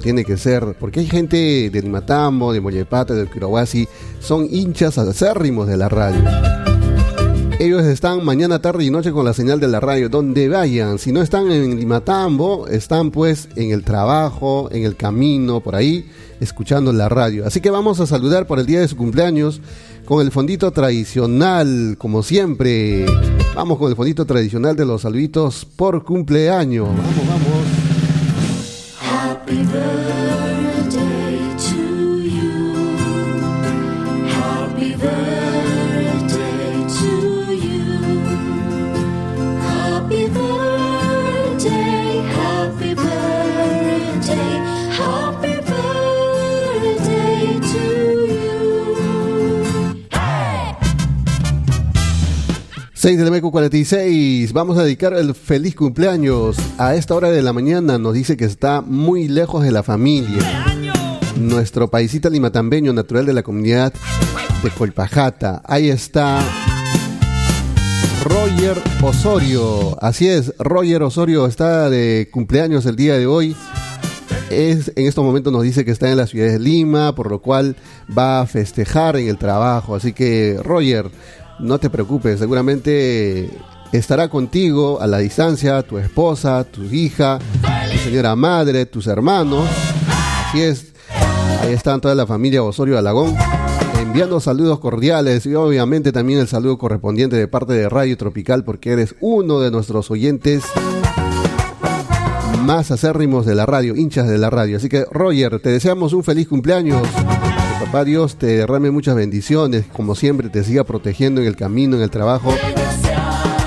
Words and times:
tiene 0.00 0.24
que 0.24 0.36
ser, 0.36 0.76
porque 0.78 1.00
hay 1.00 1.06
gente 1.06 1.70
del 1.70 1.88
Matambo, 1.88 2.52
de 2.52 2.60
Mollepata, 2.60 3.14
del 3.14 3.30
Quirohuasi, 3.30 3.88
son 4.20 4.46
hinchas 4.50 4.98
acérrimos 4.98 5.66
de 5.66 5.76
la 5.76 5.88
radio. 5.88 6.22
Ellos 7.60 7.84
están 7.84 8.24
mañana, 8.24 8.60
tarde 8.60 8.84
y 8.84 8.90
noche 8.90 9.12
con 9.12 9.24
la 9.24 9.32
señal 9.32 9.60
de 9.60 9.68
la 9.68 9.78
radio, 9.78 10.08
donde 10.08 10.48
vayan. 10.48 10.98
Si 10.98 11.12
no 11.12 11.22
están 11.22 11.52
en 11.52 11.78
Limatambo, 11.78 12.66
están 12.66 13.12
pues 13.12 13.48
en 13.54 13.70
el 13.70 13.84
trabajo, 13.84 14.68
en 14.72 14.84
el 14.84 14.96
camino, 14.96 15.60
por 15.60 15.76
ahí, 15.76 16.10
escuchando 16.40 16.92
la 16.92 17.08
radio. 17.08 17.46
Así 17.46 17.60
que 17.60 17.70
vamos 17.70 18.00
a 18.00 18.06
saludar 18.06 18.48
por 18.48 18.58
el 18.58 18.66
día 18.66 18.80
de 18.80 18.88
su 18.88 18.96
cumpleaños 18.96 19.60
con 20.04 20.20
el 20.20 20.32
fondito 20.32 20.72
tradicional, 20.72 21.94
como 21.96 22.22
siempre. 22.24 23.06
Vamos 23.54 23.78
con 23.78 23.88
el 23.88 23.96
fondito 23.96 24.26
tradicional 24.26 24.74
de 24.74 24.84
los 24.84 25.02
saluditos 25.02 25.64
por 25.64 26.04
cumpleaños. 26.04 26.88
Vamos, 26.88 27.28
vamos. 27.28 27.53
6 53.04 53.18
del 53.18 53.30
MQ 53.30 53.50
46, 53.50 54.54
vamos 54.54 54.78
a 54.78 54.82
dedicar 54.82 55.12
el 55.12 55.34
feliz 55.34 55.74
cumpleaños. 55.74 56.56
A 56.78 56.94
esta 56.94 57.14
hora 57.14 57.30
de 57.30 57.42
la 57.42 57.52
mañana 57.52 57.98
nos 57.98 58.14
dice 58.14 58.38
que 58.38 58.46
está 58.46 58.80
muy 58.80 59.28
lejos 59.28 59.62
de 59.62 59.70
la 59.70 59.82
familia. 59.82 60.40
Nuestro 61.38 61.90
paisita 61.90 62.30
limatambeño, 62.30 62.94
natural 62.94 63.26
de 63.26 63.34
la 63.34 63.42
comunidad 63.42 63.92
de 64.62 64.70
Colpajata. 64.70 65.60
Ahí 65.66 65.90
está 65.90 66.40
Roger 68.24 68.80
Osorio. 69.02 70.02
Así 70.02 70.26
es, 70.26 70.54
Roger 70.58 71.02
Osorio 71.02 71.46
está 71.46 71.90
de 71.90 72.30
cumpleaños 72.32 72.86
el 72.86 72.96
día 72.96 73.18
de 73.18 73.26
hoy. 73.26 73.54
Es, 74.54 74.92
en 74.94 75.06
estos 75.06 75.24
momentos 75.24 75.52
nos 75.52 75.62
dice 75.62 75.84
que 75.84 75.90
está 75.90 76.10
en 76.10 76.16
la 76.16 76.26
ciudad 76.26 76.46
de 76.46 76.58
Lima, 76.58 77.14
por 77.14 77.30
lo 77.30 77.40
cual 77.40 77.76
va 78.16 78.40
a 78.40 78.46
festejar 78.46 79.16
en 79.16 79.28
el 79.28 79.38
trabajo. 79.38 79.94
Así 79.94 80.12
que, 80.12 80.58
Roger, 80.62 81.10
no 81.58 81.78
te 81.78 81.90
preocupes, 81.90 82.38
seguramente 82.38 83.50
estará 83.92 84.28
contigo 84.28 85.00
a 85.00 85.06
la 85.06 85.18
distancia 85.18 85.82
tu 85.82 85.98
esposa, 85.98 86.64
tu 86.64 86.82
hija, 86.84 87.38
tu 87.92 87.98
señora 87.98 88.34
madre, 88.36 88.86
tus 88.86 89.06
hermanos. 89.06 89.68
Así 90.48 90.62
es, 90.62 90.92
ahí 91.60 91.72
están 91.72 92.00
toda 92.00 92.14
la 92.14 92.26
familia 92.26 92.62
Osorio 92.62 92.98
Alagón 92.98 93.36
enviando 94.14 94.38
saludos 94.38 94.78
cordiales 94.78 95.44
y 95.44 95.56
obviamente 95.56 96.12
también 96.12 96.38
el 96.38 96.46
saludo 96.46 96.78
correspondiente 96.78 97.34
de 97.34 97.48
parte 97.48 97.72
de 97.72 97.88
Radio 97.88 98.16
Tropical 98.16 98.62
porque 98.62 98.92
eres 98.92 99.16
uno 99.20 99.58
de 99.58 99.72
nuestros 99.72 100.08
oyentes 100.08 100.62
más 102.64 102.90
acérrimos 102.90 103.44
de 103.44 103.54
la 103.54 103.66
radio, 103.66 103.94
hinchas 103.94 104.26
de 104.26 104.38
la 104.38 104.48
radio. 104.48 104.78
Así 104.78 104.88
que 104.88 105.04
Roger, 105.10 105.60
te 105.60 105.68
deseamos 105.68 106.12
un 106.12 106.24
feliz 106.24 106.48
cumpleaños. 106.48 107.02
Que 107.02 107.84
papá 107.84 108.04
Dios 108.04 108.36
te 108.36 108.46
derrame 108.46 108.90
muchas 108.90 109.14
bendiciones, 109.14 109.84
como 109.92 110.14
siempre 110.14 110.48
te 110.48 110.64
siga 110.64 110.84
protegiendo 110.84 111.42
en 111.42 111.46
el 111.46 111.56
camino, 111.56 111.96
en 111.96 112.02
el 112.02 112.10
trabajo 112.10 112.52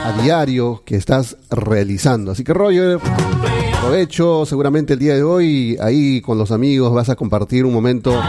a 0.04 0.22
diario 0.22 0.81
que 0.84 0.95
estás 0.95 1.38
realizando. 1.52 2.31
Así 2.31 2.44
que 2.44 2.54
Roger, 2.54 3.00
provecho 3.81 4.45
seguramente 4.45 4.94
el 4.94 5.00
día 5.00 5.16
de 5.16 5.23
hoy 5.23 5.78
ahí 5.80 6.22
con 6.22 6.38
los 6.38 6.52
amigos 6.52 6.92
vas 6.94 7.09
a 7.09 7.16
compartir 7.16 7.66
un 7.66 7.73
momento 7.73 8.20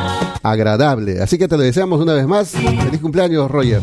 agradable. 0.42 1.22
Así 1.22 1.38
que 1.38 1.48
te 1.48 1.56
lo 1.56 1.62
deseamos 1.62 2.00
una 2.00 2.12
vez 2.12 2.27
más. 2.27 2.50
Feliz 2.50 3.00
cumpleaños, 3.00 3.50
Roger. 3.50 3.80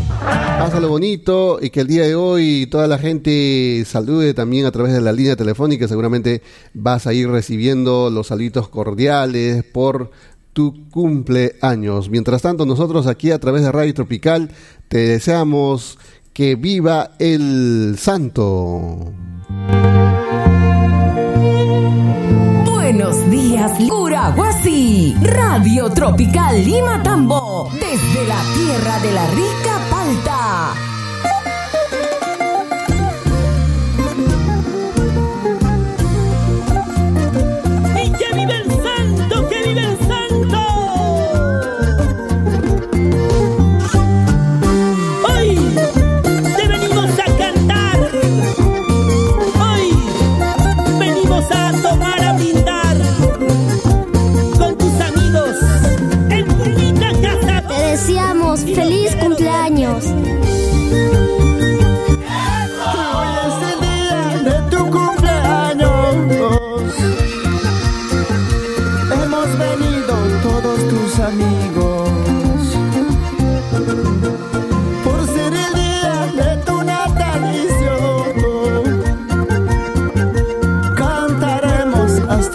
Pásalo 0.60 0.90
bonito 0.90 1.60
y 1.62 1.70
que 1.70 1.82
el 1.82 1.88
día 1.88 2.04
de 2.04 2.16
hoy 2.16 2.68
toda 2.72 2.88
la 2.88 2.98
gente 2.98 3.84
salude 3.86 4.34
también 4.34 4.66
a 4.66 4.72
través 4.72 4.94
de 4.94 5.02
la 5.02 5.12
línea 5.12 5.36
telefónica. 5.36 5.88
Seguramente 5.88 6.42
vas 6.74 7.06
a 7.08 7.14
ir 7.14 7.30
recibiendo 7.30 8.10
los 8.10 8.28
saluditos 8.28 8.70
cordiales 8.70 9.64
por 9.64 10.12
tu 10.54 10.90
cumpleaños. 10.90 12.10
Mientras 12.10 12.42
tanto, 12.42 12.66
nosotros 12.66 13.06
aquí 13.08 13.32
a 13.32 13.40
través 13.40 13.62
de 13.62 13.72
Radio 13.72 13.94
Tropical 13.94 14.50
te 14.88 15.00
deseamos 15.00 16.00
que 16.34 16.56
viva 16.56 17.12
el 17.20 17.98
santo. 18.00 19.14
Buenos 22.66 23.30
días, 23.30 23.72
Curahuasi. 23.90 25.16
Radio 25.22 25.90
Tropical 25.90 26.64
Lima 26.64 27.04
Tambo. 27.04 27.70
Desde 27.74 28.28
la 28.28 28.42
tierra 28.56 29.00
de 29.00 29.12
la 29.12 29.28
rica 29.32 29.75
palta. 29.90 30.74
¡Y 30.76 30.95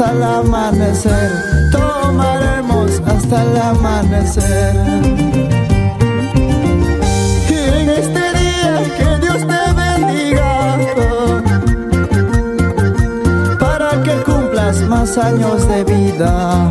hasta 0.00 0.12
el 0.12 0.22
amanecer. 0.22 1.30
Tomaremos 1.70 3.02
hasta 3.06 3.42
el 3.42 3.56
amanecer. 3.58 4.74
Y 7.50 7.54
en 7.54 7.90
este 7.90 8.24
día 8.40 8.74
que 8.96 9.08
Dios 9.20 9.46
te 9.46 9.62
bendiga 9.82 10.78
para 13.58 14.02
que 14.02 14.14
cumplas 14.22 14.80
más 14.88 15.18
años 15.18 15.68
de 15.68 15.84
vida. 15.84 16.70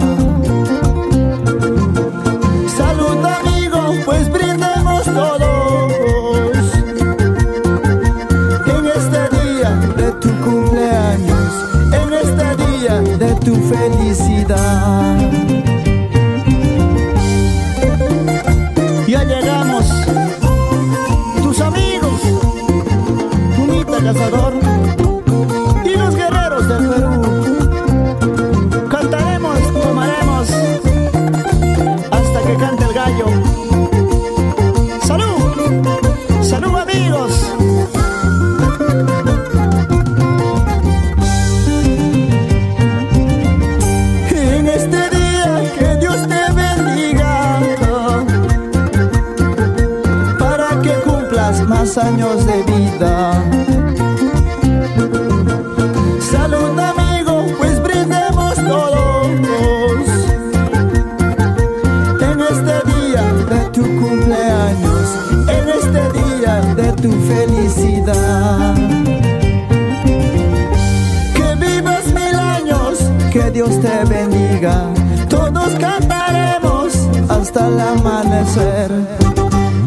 Amanecer. 78.39 78.91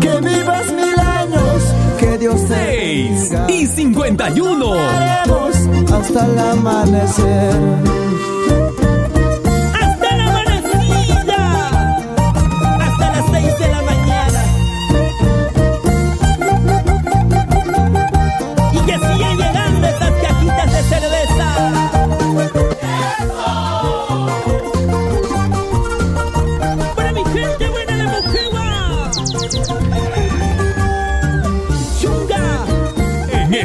Que 0.00 0.20
vivas 0.20 0.72
mil 0.72 0.98
años, 0.98 1.62
que 1.98 2.18
Dios 2.18 2.40
te 2.48 3.08
6 3.08 3.32
y 3.48 3.66
51. 3.66 4.74
Haremos 4.74 5.56
hasta 5.92 6.26
el 6.26 6.38
amanecer. 6.38 7.54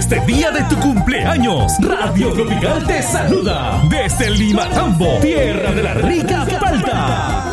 Este 0.09 0.25
día 0.25 0.51
de 0.51 0.63
tu 0.73 0.79
cumpleaños, 0.79 1.73
Radio 1.81 2.31
Tropical 2.31 2.81
te 2.87 3.03
saluda 3.03 3.83
desde 3.89 4.29
Limatambo, 4.29 5.19
tierra 5.19 5.73
de 5.73 5.83
la 5.83 5.93
rica 5.95 6.45
palta. 6.61 7.46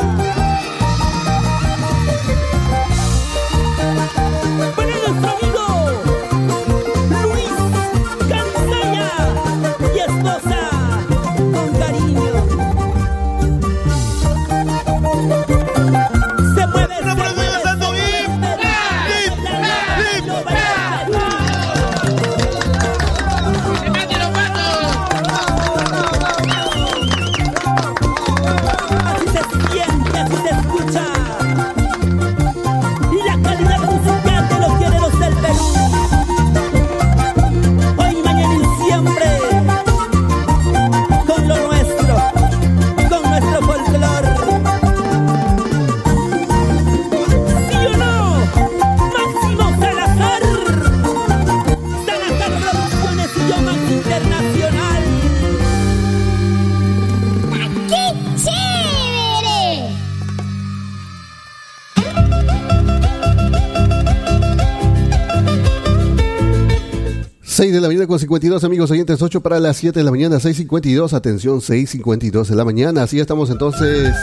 6 67.65 67.73
de 67.73 67.81
la 67.81 67.89
mañana 67.89 68.07
con 68.07 68.19
52 68.19 68.63
amigos 68.65 68.91
oyentes, 68.91 69.23
8 69.23 69.41
para 69.41 69.59
las 69.59 69.79
7 69.79 69.99
de 69.99 70.05
la 70.05 70.11
mañana, 70.11 70.37
6.52, 70.37 71.15
atención, 71.15 71.61
6.52 71.61 72.49
de 72.49 72.57
la 72.57 72.63
mañana. 72.63 73.05
Así 73.05 73.19
estamos 73.19 73.49
entonces 73.49 74.15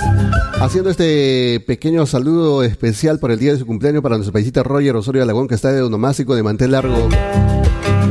haciendo 0.60 0.92
este 0.92 1.60
pequeño 1.66 2.06
saludo 2.06 2.62
especial 2.62 3.18
por 3.18 3.32
el 3.32 3.40
día 3.40 3.54
de 3.54 3.58
su 3.58 3.66
cumpleaños 3.66 4.04
para 4.04 4.18
nuestro 4.18 4.32
paisita 4.32 4.62
Roger 4.62 4.96
Osorio 4.96 5.24
Alagón, 5.24 5.48
que 5.48 5.56
está 5.56 5.72
de 5.72 5.82
onomástico 5.82 6.36
de 6.36 6.44
mantel 6.44 6.74
largo. 6.74 7.10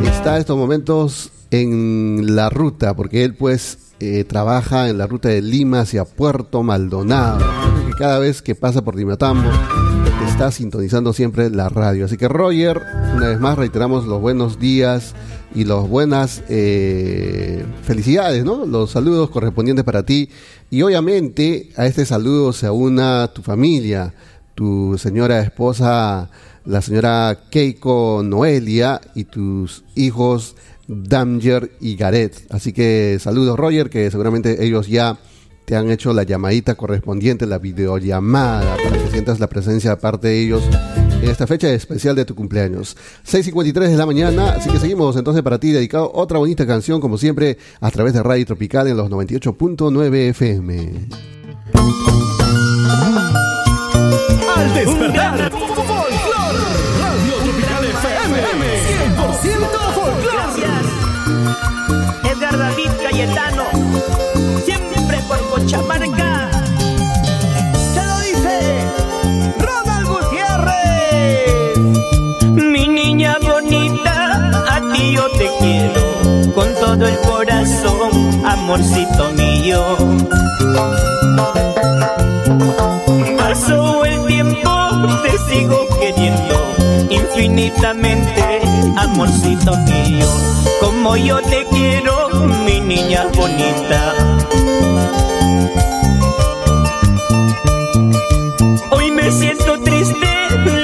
Está 0.05 0.35
en 0.35 0.41
estos 0.41 0.56
momentos 0.56 1.31
en 1.53 2.35
la 2.35 2.50
ruta, 2.50 2.97
porque 2.97 3.23
él 3.23 3.37
pues 3.37 3.79
eh, 4.00 4.25
trabaja 4.25 4.88
en 4.88 4.99
la 4.99 5.06
ruta 5.06 5.29
de 5.29 5.43
Lima 5.43 5.83
hacia 5.83 6.06
Puerto 6.06 6.65
Maldonado. 6.65 7.47
Cada 7.97 8.19
vez 8.19 8.43
que 8.43 8.56
pasa 8.56 8.83
por 8.83 8.97
Dimatambo 8.97 9.49
está 10.40 10.52
sintonizando 10.52 11.12
siempre 11.12 11.50
la 11.50 11.69
radio. 11.69 12.06
Así 12.06 12.16
que 12.16 12.26
Roger, 12.26 12.81
una 13.14 13.28
vez 13.28 13.38
más 13.38 13.58
reiteramos 13.58 14.06
los 14.06 14.22
buenos 14.22 14.58
días 14.58 15.14
y 15.54 15.64
las 15.64 15.87
buenas 15.87 16.42
eh, 16.48 17.62
felicidades, 17.82 18.42
¿no? 18.42 18.64
Los 18.64 18.92
saludos 18.92 19.28
correspondientes 19.28 19.84
para 19.84 20.06
ti. 20.06 20.31
Y 20.70 20.81
obviamente 20.81 21.69
a 21.76 21.84
este 21.84 22.06
saludo 22.06 22.54
se 22.54 22.66
aúna 22.66 23.28
tu 23.34 23.42
familia, 23.42 24.14
tu 24.54 24.96
señora 24.96 25.40
esposa, 25.40 26.31
la 26.64 26.81
señora 26.81 27.38
Keiko 27.50 28.22
Noelia 28.25 29.02
y 29.14 29.25
tus 29.25 29.84
hijos 29.94 30.56
Damger 30.88 31.70
y 31.82 31.96
Gareth. 31.96 32.46
Así 32.48 32.72
que 32.72 33.19
saludos 33.20 33.58
Roger, 33.58 33.90
que 33.90 34.10
seguramente 34.10 34.64
ellos 34.64 34.88
ya 34.88 35.19
te 35.70 35.76
han 35.76 35.88
hecho 35.88 36.12
la 36.12 36.25
llamadita 36.25 36.75
correspondiente, 36.75 37.46
la 37.46 37.58
videollamada, 37.58 38.76
para 38.76 38.99
que 38.99 39.08
sientas 39.08 39.38
la 39.38 39.46
presencia 39.46 39.93
aparte 39.93 40.26
de 40.26 40.43
ellos 40.43 40.64
en 41.22 41.31
esta 41.31 41.46
fecha 41.46 41.72
especial 41.72 42.17
de 42.17 42.25
tu 42.25 42.34
cumpleaños. 42.34 42.96
6.53 43.25 43.90
de 43.90 43.96
la 43.96 44.05
mañana, 44.05 44.55
así 44.55 44.69
que 44.69 44.81
seguimos 44.81 45.14
entonces 45.14 45.44
para 45.44 45.61
ti, 45.61 45.70
dedicado 45.70 46.11
otra 46.12 46.38
bonita 46.38 46.67
canción, 46.67 47.00
como 47.00 47.19
siempre, 47.19 47.56
a 47.81 47.88
través 47.93 48.14
de 48.14 48.22
Radio 48.25 48.44
Tropical 48.46 48.88
en 48.88 48.96
los 48.96 49.08
98.9 49.11 50.31
FM. 50.31 50.93
Al 54.56 54.75
despertar, 54.75 55.52
amorcito 78.72 79.32
mío. 79.32 79.82
Pasó 83.37 84.04
el 84.04 84.26
tiempo, 84.26 84.71
te 85.25 85.52
sigo 85.52 85.88
queriendo 85.99 86.54
infinitamente, 87.11 88.61
amorcito 88.97 89.76
mío. 89.88 90.26
Como 90.80 91.16
yo 91.16 91.42
te 91.42 91.66
quiero, 91.73 92.28
mi 92.64 92.80
niña 92.80 93.26
bonita. 93.35 94.14
Hoy 98.90 99.11
me 99.11 99.33
siento 99.33 99.80
triste, 99.80 100.28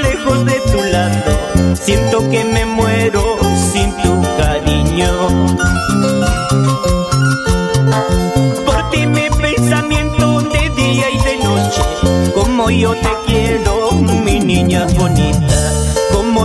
lejos 0.03 0.45
de 0.45 0.59
tu 0.71 0.83
lado. 0.91 1.75
Siento 1.75 2.29
que 2.29 2.43
me 2.43 2.66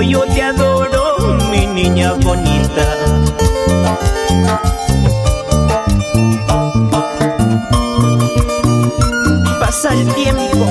Yo 0.00 0.24
te 0.24 0.42
adoro, 0.42 1.38
mi 1.50 1.66
niña 1.66 2.12
bonita. 2.14 2.86
Pasa 9.60 9.94
el 9.94 10.12
tiempo, 10.14 10.66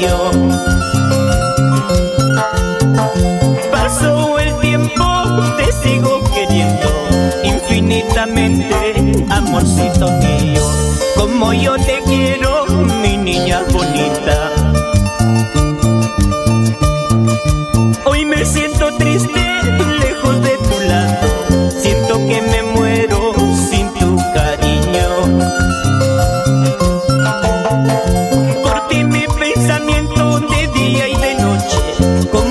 yo. 0.00 0.30
Pasó 3.70 4.38
el 4.38 4.58
tiempo, 4.60 5.04
te 5.56 5.72
sigo 5.72 6.22
queriendo 6.34 6.88
infinitamente, 7.44 9.26
amorcito 9.30 10.10
mío. 10.12 10.62
Como 11.16 11.52
yo 11.52 11.76
te 11.76 12.00
quiero, 12.06 12.66
mi 13.02 13.16
niña 13.16 13.62
bonita. 13.72 14.50
Hoy 18.04 18.24
me 18.24 18.44
siento 18.44 18.92
triste 18.94 19.40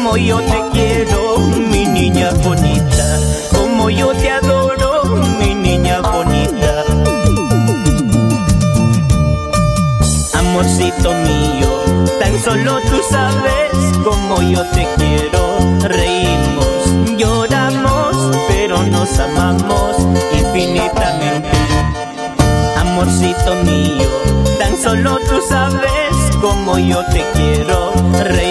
Como 0.10 0.26
yo 0.26 0.40
te 0.40 0.64
quiero, 0.74 1.38
mi 1.38 1.86
niña 1.86 2.32
bonita. 2.44 3.20
Como 3.56 3.92
yo 3.92 4.12
te 4.14 4.32
adoro, 4.32 5.04
mi 5.40 5.54
niña 5.54 6.02
bonita. 6.02 6.84
Amorcito 10.34 11.14
mío, 11.14 11.70
tan 12.20 12.40
solo 12.42 12.80
tú 12.90 13.00
sabes 13.08 13.70
como 14.04 14.42
yo 14.42 14.64
te 14.72 14.88
quiero. 14.98 15.60
Reímos, 15.82 17.16
lloramos, 17.16 18.36
pero 18.48 18.82
nos 18.82 19.20
amamos 19.20 19.96
infinitamente. 20.34 21.56
Amorcito 22.78 23.54
mío, 23.64 24.10
tan 24.58 24.76
solo 24.76 25.20
tú 25.30 25.40
sabes 25.48 26.16
como 26.42 26.80
yo 26.80 27.06
te 27.14 27.24
quiero. 27.36 27.94
Reímos, 28.24 28.49